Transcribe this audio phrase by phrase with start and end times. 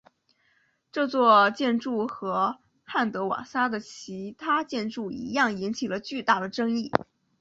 [0.91, 6.91] 这座建筑和汉德瓦萨的其他建筑一样引起了巨大的争议。